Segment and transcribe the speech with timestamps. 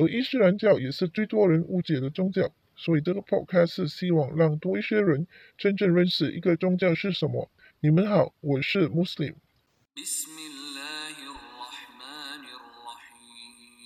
[0.00, 7.50] 而伊斯兰教也是最多人误解的宗教，所以这个 podcast 是希望让多一些人真正认识一个宗教是什么。
[7.80, 9.34] 你们好，我是 Muslim。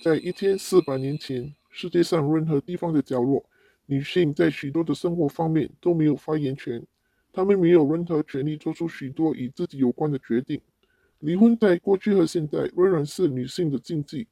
[0.03, 3.43] 在一千四百年前，世界上任何地方的角落，
[3.87, 6.85] 女性在许多的生活方面都没有发言权，
[7.31, 10.61] 她们没有任何权利做出许多与自己有关的决定。
[11.17, 14.27] 离婚在过去和现在仍然是女性的禁忌。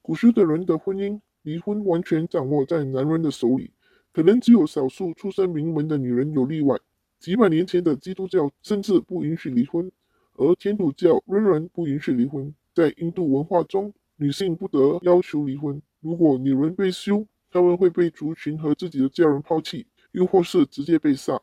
[0.00, 3.70] 古时的人的婚姻，离婚完全掌握在男人的手里，
[4.12, 6.76] 可能只有少数出身名门的女人有例外。
[7.20, 9.88] 几百年前的基督教甚至不允许离婚，
[10.34, 12.52] 而天主教仍然不允许离婚。
[12.74, 15.80] 在印度文化中，女性不得要求离婚。
[16.00, 21.40] 如果女人被休，她们会被族群和自己的家人抛弃，又或是直接被杀。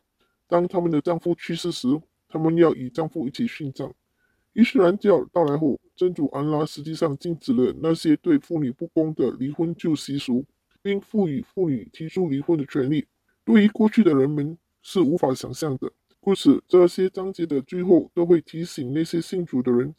[0.49, 1.87] 当她们的丈夫去世时，
[2.27, 3.89] 她们要与丈夫一起殉葬。
[4.53, 10.45] 伊斯兰教到来后，真主安拉实际上禁止了那些对妇女不公的离婚旧习俗，
[10.81, 13.07] 并赋予妇女提出离婚的权利。
[13.43, 15.91] 对于过去的人们是无法想象的。
[16.19, 19.93] 故此，这些章节的最后都会提醒那些信主的人，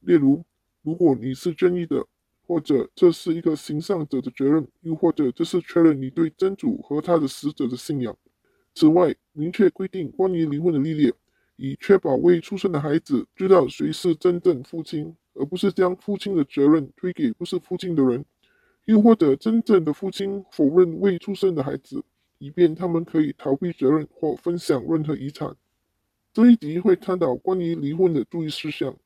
[0.00, 0.44] 例如，
[0.82, 2.04] 如果你是正义的，
[2.46, 8.14] 或者这是一个行善者的责任，又或者这是确认你对真主和他的使者的信仰。
[8.74, 11.14] 此外，明确规定关于离婚的历练。
[11.62, 18.24] 以确保未出生的孩子知道谁是真正父亲，而不是将父亲的责任推给不是父亲的人，
[18.86, 22.02] 又或者真正的父亲否认未出生的孩子，
[22.38, 25.54] 以便他们可以逃避责任或分享任何遗产。
[26.32, 28.96] 这一集会探讨关于离婚的注意事项。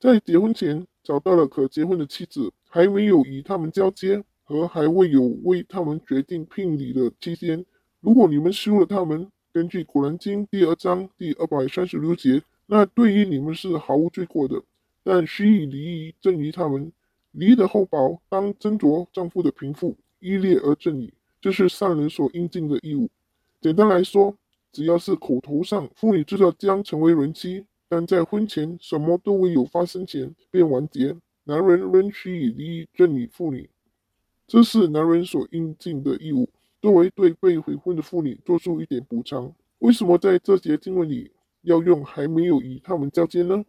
[0.00, 7.66] 在结婚前找到了可结婚的妻子，还没有与他们交接和还未有为他们决定聘礼的期间，
[8.00, 9.30] 如果你们休了他们。
[9.54, 14.62] 根据《古兰经》第二章第二百三十六节，那对于你们是毫无罪过的，
[15.04, 16.90] 但须以离异赠于他们。
[17.32, 23.10] 离的厚薄当斟酌丈夫的贫富，依列而赠礼，这是上人所应尽的义务。
[23.60, 24.34] 简单来说，
[24.70, 31.14] 只要是口头上妇女知道将成为人妻，但在婚前什么都未有发生前便完结，
[31.44, 33.68] 男人仍需以离异赠与妇女，
[34.46, 36.48] 这是男人所应尽的义务。
[36.82, 43.64] 作为对被悔婚的妇女做出一点补偿，为什么在这节经文里要用还没有与他们交接呢？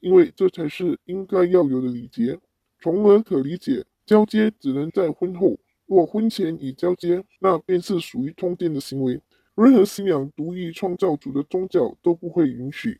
[0.00, 2.38] 因为这才是应该要有的礼节，
[2.80, 5.54] 从而可理解交接只能在婚后。
[5.84, 9.20] 若婚前已交接，那便是属于通奸的行为，
[9.54, 12.98] 任何信仰独一创造主的宗教都不会允许。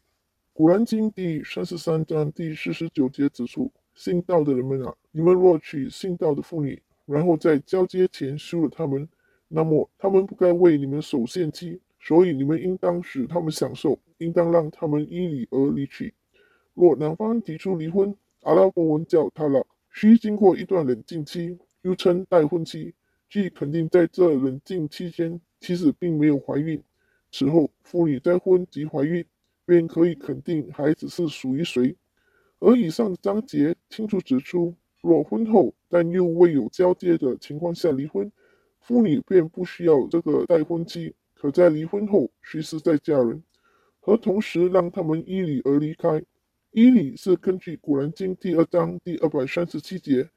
[0.52, 9.08] 古兰经第三十三章第四十九节指出：信道的人们啊，你们若娶信道的妇女，然后在交接前休了他们。
[9.48, 16.12] 那么，他们不该为你们守限期，所以你们应当使他们享受，应当让他们依礼而离去。
[16.74, 22.92] 若男方提出离婚，阿拉伯文叫他了，需经过一段冷静期，又称待婚期，
[23.30, 26.82] 即肯定在这冷静期间，妻子并没有怀孕。
[27.30, 29.24] 此后，妇女再婚及怀孕，
[29.64, 31.94] 便可以肯定孩子是属于谁。
[32.58, 38.30] 而以上章节清楚指出，若婚后但又未有交接的情况下离婚，
[38.86, 43.42] 妇女便不需要这个待婚期，可在离婚后随时再嫁人，
[43.98, 46.22] 和同时让他们依礼而离开。
[46.70, 50.30] 依礼是根据《古兰经》第二章第二百三十七节，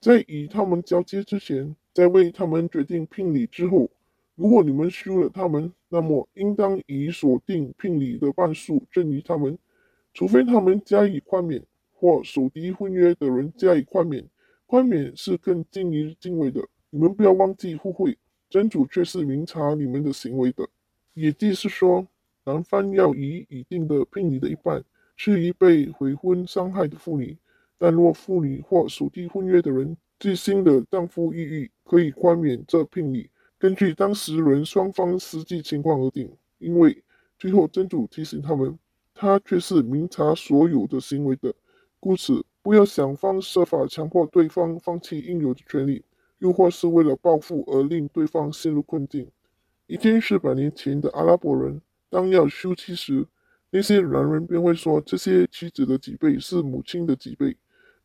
[0.00, 3.90] 在与他们交接之前，在为他们决定聘礼之后，
[4.34, 9.58] 如果你们休了他们，那么应当以所定聘礼的半数赠予他们，
[10.14, 11.62] 除非他们加以宽免，
[11.92, 14.26] 或属敌婚约的人加以宽免。
[14.64, 16.66] 宽免是更敬于敬畏的。
[16.90, 20.68] 你们不要忘记互惠，真主却是明察你们的行为的。
[21.14, 22.06] 也就是说，
[22.44, 24.82] 男方要以已定的聘礼的一半
[25.16, 27.36] 赐予被悔婚伤害的妇女，
[27.78, 36.30] 但若妇女或属地婚约的人自新的丈夫抑郁，可以宽免这聘礼，根据当事人双方实际情况而定。
[36.58, 37.02] 因为
[37.38, 38.76] 最后真主提醒他们，
[39.14, 41.54] 他却是明察所有的行为的，
[42.00, 46.02] 故此不要想方设法强迫对方放弃应有的权利。
[46.40, 49.26] 又或是为了报复而令对方陷入困境。
[49.86, 53.26] 一千四百年前的阿拉伯人，当要休妻时，
[53.70, 57.56] 那些男人便会说这些妻子的几辈是母亲的几辈，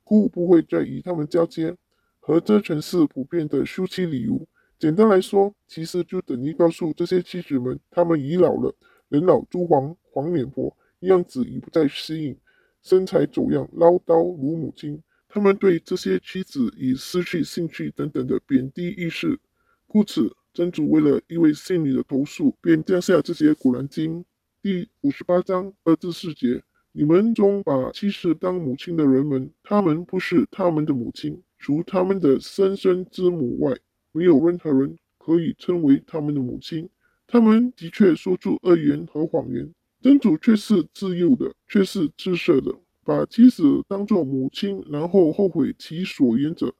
[0.04, 1.76] 故不会再与他们交接。
[2.20, 4.40] 和这曾是普遍的休妻理由。
[4.80, 8.74] 简单来说，其实就等于告诉这些妻子们，他们已老了，
[9.10, 12.38] 人老珠黄，黄脸婆，样子已不再吸引，
[12.82, 15.02] 身材走样，唠叨如母亲。
[15.36, 19.38] 他们对这些妻子已失去兴趣等等的贬低意识。
[19.86, 24.24] 故此，真主为了一位信女的投诉，便降下这些古兰经
[24.62, 26.64] 第五十八章二至四节。
[26.94, 33.78] 你们中把妻室当母亲的人们，他们不是他们的母亲，除他们的生身之母外，
[34.14, 36.90] 没有任何人可以称为他们的母亲。
[37.28, 39.70] 他们的确说出恶言和谎言，
[40.02, 42.74] 真主却是自幼的，却是自赦的。
[43.06, 46.74] 把妻子当作母亲，然后后悔其所言者，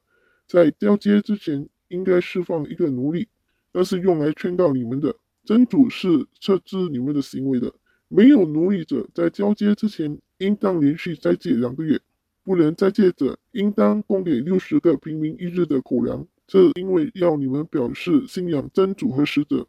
[0.48, 3.28] 在交接之前应该释放一个奴隶，
[3.72, 5.14] 那是用来劝告你们的。
[5.44, 7.72] 真主是撤知你们的行为的。
[8.08, 11.96] 没有奴隶者在交接之前，应当连续斋戒两个月；
[12.42, 16.26] 不能斋戒者，应当供给六十个平民一日的口粮。
[16.48, 19.66] 这因为要你们表示信仰真主和使者，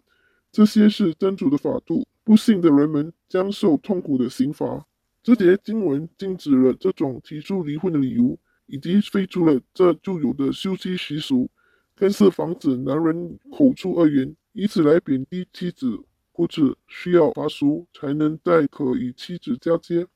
[0.51, 2.07] 这些是真主的法度。
[2.23, 4.85] 不信的人们将受痛苦的刑罚。
[5.27, 11.49] 这节经文禁止了这种提出离婚的理由，以及废除了这就有的休妻习俗，
[11.93, 15.99] 更是防止男人口出恶言，以此来贬低妻子。
[16.31, 20.07] 故此，需要法术才能再可与妻子交接，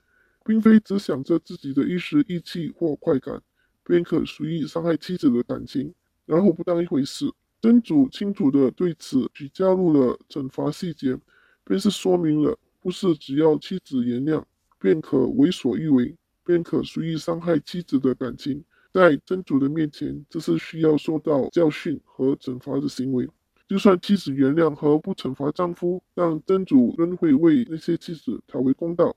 [0.46, 3.42] 并非只想着自己的一时意气或快感，
[3.84, 5.94] 便可随意伤害妻子的感情，
[6.26, 7.30] 然后不当一回事。
[7.60, 11.20] 真主清楚地对此只加入了惩罚细节，
[11.66, 14.42] 便是说明了，不是只要妻子原谅，
[14.82, 18.64] 便可为所欲为，便可随意伤害妻子的感情。
[18.92, 23.30] 在真主的面前，这是需要受到教训和惩罚的行为。
[23.70, 29.16] 就算妻子原谅和不惩罚丈夫，但真主仍会为那些妻子讨回公道。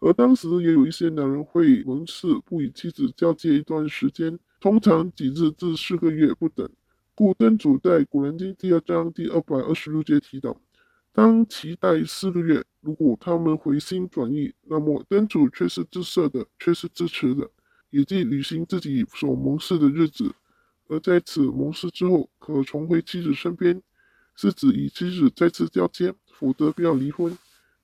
[0.00, 6.68] 而当时也有一些男人会蒙事不与妻子交接一段时间，通常几日至四个月不等。
[7.14, 10.60] 故真主在古兰经第二章第二百二十六节提到，
[11.16, 17.50] 当期待四个月，如果他们回心转意，那么真主却是自设的，却是支持的，
[17.88, 20.34] 也即履行自己所蒙事的日子。
[20.88, 23.82] 而在此盟誓之后，可重回妻子身边，
[24.34, 27.34] 是指与妻子再次交接，否则不要离婚。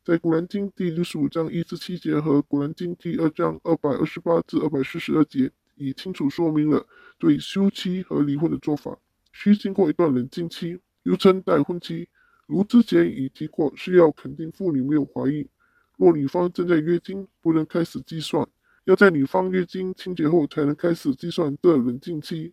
[0.05, 6.87] 在《古兰经》第六十五章一至七节和《古兰经》第二章二百二十八至二百四十二节，已清楚说明了
[7.19, 8.99] 对休妻和离婚的做法。
[9.33, 12.11] 需经过一段冷静期，又称待婚期。
[12.53, 15.49] 如之前已提过，需要肯定妇女没有怀孕。
[15.97, 18.47] 若女方正在月经，不能开始计算，
[18.85, 22.53] 要在女方月经清洁后才能开始计算这冷静期。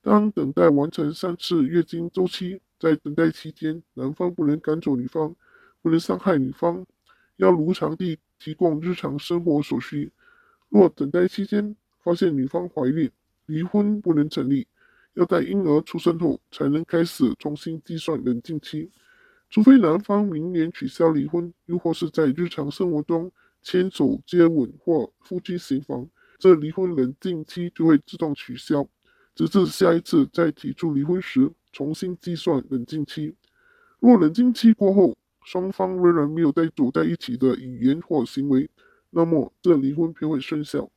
[0.00, 5.36] 当等待完成三次月经周期，在等待期间，男方不能赶走女方，
[5.82, 6.86] 不能伤害女方，
[7.36, 10.10] 要如常地提供日常生活所需。
[10.70, 13.10] 若等待期间发现女方怀孕，
[13.44, 14.66] 离婚不能成立，
[15.12, 18.90] 要在婴儿出生后才能开始重新计算冷静期。
[19.54, 23.30] 除非男方明年取消离婚，又或是在日常生活中
[23.62, 26.08] 牵手、接吻或夫妻行房，
[26.40, 28.84] 这离婚冷静期就会自动取消。
[29.32, 33.36] 直至下一次再提出离婚时，重新计算冷静期。
[34.00, 38.68] 若冷静期过后，双方仍然没有再走在一起的语言或行为，
[39.10, 40.90] 那么这离婚便会生效，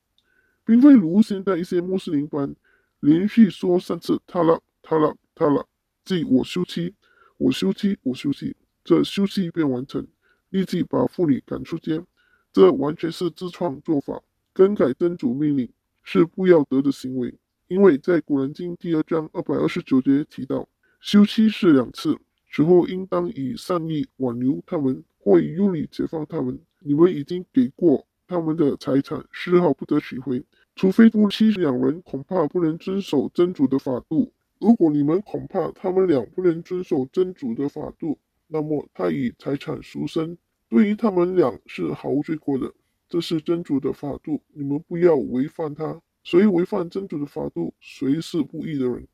[0.66, 2.56] 并非如现在一些穆斯林般
[3.02, 5.68] 连续说三次“他了，他了，他了”，
[6.04, 6.96] 即我休妻，
[7.38, 10.06] 我休妻，我休妻，这休妻便完成，
[10.50, 12.06] 立即把妇女赶出监。
[12.52, 14.22] 这完全是自创做法，
[14.54, 15.70] 更改真主命令
[16.04, 17.36] 是不要得的行为。
[17.68, 20.68] 因为在《古兰经》第二章二百二十九节提到，
[21.00, 22.18] 休妻是两次，
[22.52, 26.60] 此后应当以善意挽留他们，或以优礼解放他们。
[26.80, 30.44] 你们已经给过他们的财产，丝毫不得取回，
[30.76, 34.32] 除非夫妻两人恐怕不能遵守真主的法度。
[34.60, 40.38] 如果你们恐怕他们俩不能遵守真主的法度，那么他以财产赎身，
[40.68, 42.74] 对于他们俩是毫无罪过的。
[43.10, 46.02] 这是真主的法度，你们不要违反他。
[46.24, 49.08] 谁违反真主的法度，谁是不义的人。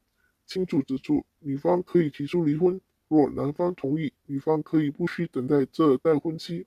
[0.47, 6.65] 清楚指出，女方可以提出离婚，若男方同意，女方可以不需等待这待婚期。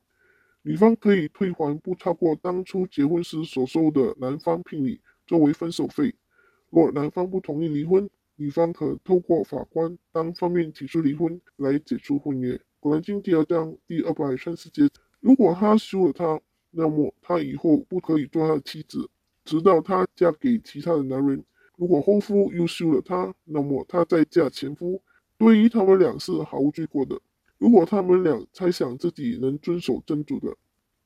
[0.62, 6.14] 女方可以退还不超过当初结婚时所收的男方聘礼作为分手费。
[6.70, 12.60] 若男方不同意离婚，女方可透过法官单方面提出离婚来解除婚约。
[12.78, 14.88] 古兰经第二章第二百三十节：
[15.20, 16.38] 如果他休了她，
[16.70, 19.08] 那么他以后不可以做他的妻子。
[19.44, 21.42] 直到她嫁给其他的男人，
[21.78, 25.00] 如果后夫又休了她，那么她再嫁前夫，
[25.38, 27.18] 对于他们俩是毫无罪过的。
[27.56, 30.54] 如果他们俩猜想自己能遵守真主的，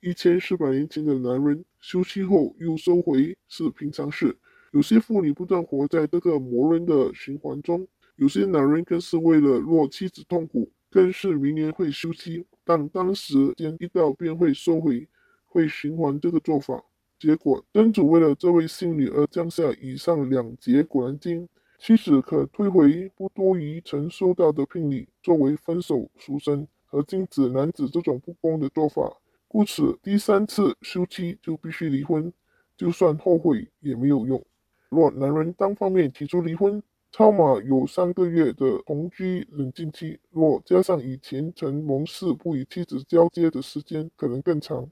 [0.00, 4.36] 一千四百年前的男人休妻后又收回是平常事。
[4.72, 15.08] 有些妇女不断活在这个魔人的循环中，有些男人更是为了若妻子痛苦，更是明年会休妻，但当时间一到便会收回，
[15.46, 16.84] 会循环这个做法。
[17.18, 21.48] 结果真主为了这位幸女而降下以上两节古兰经，
[21.78, 29.16] 妻子可退回不多于曾收到的聘礼，作为分手赎身和禁止男子这种不公的做法。
[29.48, 32.32] 故此，第三次休妻就必须离婚，
[32.76, 34.40] 就算后悔也没有用。
[34.90, 36.82] 若男人单方面提出离婚，
[37.12, 44.88] 超码有三个月的同居冷静期，若加上以前曾盟誓不与妻子交接的时间，可能更长，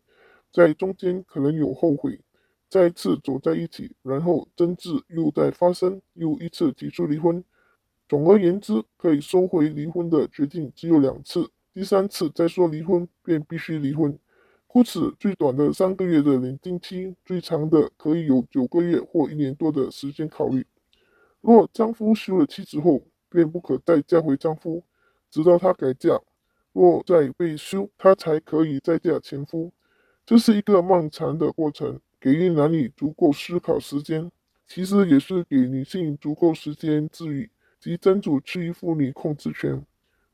[0.53, 2.21] 在中间可能有后悔，
[2.69, 7.45] 再次走在一起，然后争执又再发生，又一次提出离婚。
[8.09, 14.19] 总而言之，可以收回离婚的决定只有两次，第三次再说离婚便必须离婚。
[14.71, 20.65] 故此，最短的三个月的冷静期，最长的可以有九个月或一年多的时间考虑。
[21.41, 24.85] 若丈夫休了妻子后，便不可再嫁回丈夫，
[25.31, 26.23] 直到他改嫁；
[26.75, 29.73] 若再被休，她才可以再嫁前夫。
[30.27, 34.31] 这是一个漫长的过程，给予男女足够思考时间，
[34.67, 39.83] 其实也是给女性足够时间治愈，及真主赐予妇女控制权。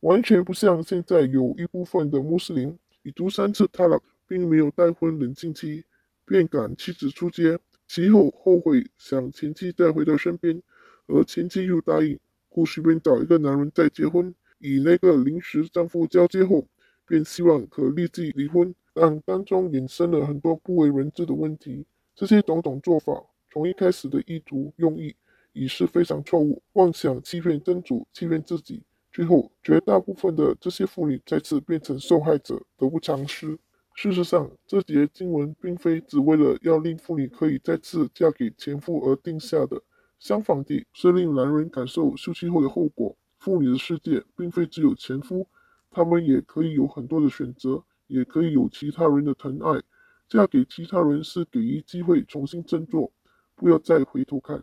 [0.01, 3.97] 完全不像现在有一部分的穆斯林，已读三次塔拉。
[4.27, 5.85] 并没有待婚冷静期，
[6.25, 10.63] 便赶妻子出街，其后后悔想前妻再回到身边，
[11.07, 16.67] 而前妻又答应，故随便找一个男人再结婚，与那个临时丈夫交接后，
[17.07, 21.85] 便希望可立即离婚，但当中衍生了很多不为人知的问题。
[22.15, 23.13] 这些种种做法，
[23.51, 25.15] 从一开始的意图用意
[25.53, 33.59] 已是非常错误，妄想欺骗真主，欺骗自己，最后绝大部分的这些妇女再次变成受害者，得不偿失。
[33.97, 39.81] 事实上，这节经文并非只为了要令妇女可以再次嫁给前夫而定下的，
[40.19, 43.17] 相反地，是令男人感受休妻后的后果。
[43.39, 45.47] 妇女的世界并非只有前夫，
[45.93, 49.81] 他们也可以有很多的选择，也可以有其他人的疼爱。
[50.29, 53.13] 嫁给其他人是给予机会重新振作，
[53.55, 54.63] 不要再回头看。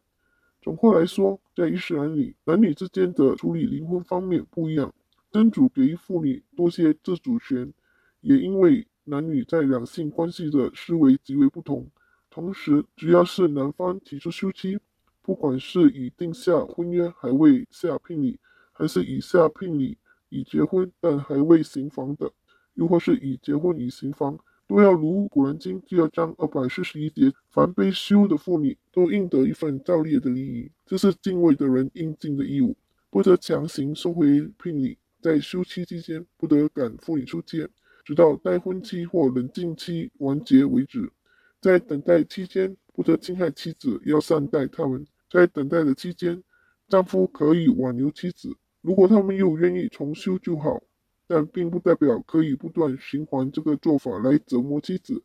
[0.62, 4.94] 总括来说，在伊斯兰里，男女之间的处理离婚方面不一样，
[5.32, 7.74] 真主给予妇女多些自主权，
[8.20, 8.86] 也因为。
[9.12, 11.86] 男女在两性关系的思维极为不同，
[12.30, 14.80] 同时，只要是男方提出休妻，
[15.22, 18.40] 不管是已定下婚约还未下聘礼，
[18.72, 19.98] 还是已下聘礼
[20.30, 22.32] 已结婚但还未行房的，
[22.76, 32.78] 又或是已结婚已行房，都要如《古兰经》第二章二百四十一节：凡被休的妇女都应得一份照例的礼仪，这是敬畏的人应尽的义务，
[33.10, 37.68] 不得强行收回聘礼，在休妻期间不得赶妇女出街。
[38.04, 41.12] 直到待婚期或冷静期完结为止。
[41.60, 45.06] 在等待期间，不得侵害妻子，要善待他们。
[45.30, 46.44] 在等待的期间，
[46.88, 50.82] 丈夫可以挽留妻子，如果他们又愿意重修就好，
[51.28, 55.24] 但并不代表可以不断循环这个做法来折磨妻子。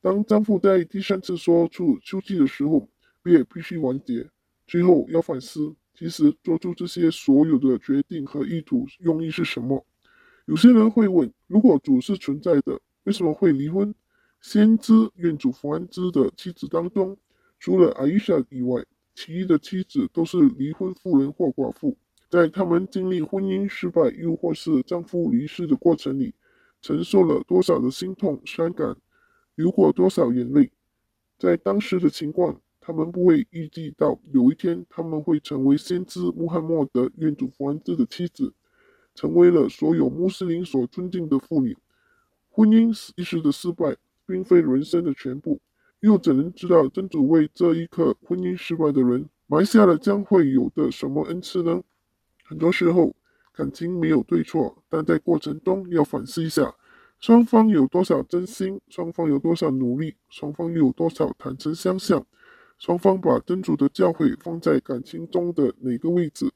[0.00, 2.88] 当丈夫在第三次说出休妻的时候，
[3.22, 4.28] 便必须完结。
[4.66, 9.84] 最后要反思，其实做出这些所有的决定和意图用意是什么。
[10.46, 13.94] 有些人会问：如果主是存在的，为什么会离婚？
[14.40, 17.16] 先知愿主福安之的妻子当中，
[17.60, 18.84] 除了阿伊莎以外，
[19.14, 21.96] 其余的妻子都是离婚妇人或寡妇。
[22.28, 26.34] 在他们经历婚姻失败，又或是丈夫离世的过程里，
[26.80, 28.96] 承受了多少的心痛、伤感，
[29.54, 30.72] 流过多少眼泪？
[31.38, 38.52] 在当时的情况，他们不会预计到有一天他们会成为先知穆罕默德愿主福安之的妻子。
[39.14, 41.76] 成为了所有穆斯林所尊敬的妇女。
[42.50, 45.60] 婚姻一时的失败，并非人生的全部。
[46.00, 51.80] 又怎能知道真主为这一刻婚姻失败的人埋下了将会有的什么恩赐呢？
[52.42, 53.14] 很多时候，
[53.54, 56.74] 感情没有对错，但在过程中要反思一下，
[57.20, 62.26] 双方有多少真心，双方有多少努力，双方有多少坦诚相向，
[62.78, 66.52] 双方把真主的教诲放在感情中的哪个位置。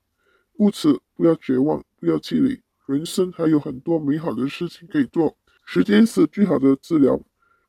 [0.57, 1.85] 故此，不要绝望。
[1.99, 5.37] 不要气馁，人生还有很多美好的事情可以做。
[5.65, 7.21] 时间是最好的治疗，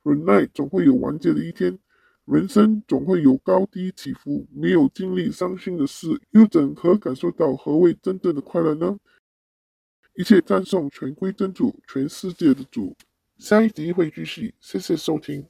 [0.03, 1.79] 忍耐总会有完结的一天。
[2.25, 8.99] 人生总会有高低起伏，没有经历伤心的事，又怎可感受到何谓真正的快乐呢？
[10.13, 12.95] 一切赞颂全归真主，全世界的主。
[13.37, 15.47] 下一集会继续，谢谢收听。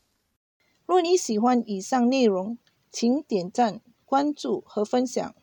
[0.85, 2.57] 若你喜欢以上内容，
[2.91, 5.33] 请点赞、关注和分享。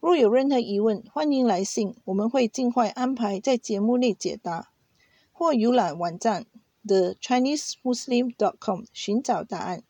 [0.00, 4.70] 若有任何疑问，欢迎来信，我们会尽快安排在节目内解答，
[5.32, 6.46] 或浏览网站
[6.86, 9.82] thechinesemuslim.com 寻找答案。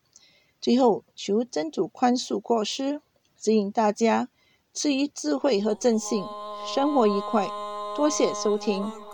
[0.60, 3.02] 最后，求真主宽恕过失，
[3.36, 4.28] 指引大家
[4.72, 6.24] 赐予智慧和正信，
[6.74, 7.46] 生活愉快，
[7.94, 9.05] 多谢收听。